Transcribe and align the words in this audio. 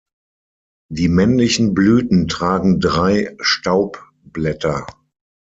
Die 0.89 1.09
männlichen 1.09 1.75
Blüten 1.75 2.27
tragen 2.27 2.79
drei 2.79 3.35
Staubblätter. 3.39 4.87